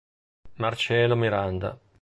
[0.57, 1.79] Marcelo Miranda